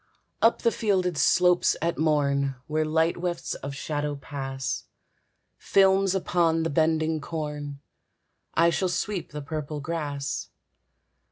Up 0.41 0.63
the 0.63 0.71
fielded 0.71 1.15
slopes 1.15 1.75
at 1.79 1.99
morn, 1.99 2.55
Where 2.65 2.85
light 2.85 3.17
wefts 3.17 3.53
of 3.53 3.75
shadow 3.75 4.15
pass, 4.15 4.85
Films 5.59 6.15
upon 6.15 6.63
the 6.63 6.71
bending 6.71 7.21
corn, 7.21 7.81
I 8.55 8.71
shall 8.71 8.89
sweep 8.89 9.29
the 9.31 9.43
purple 9.43 9.79
grass. 9.79 10.49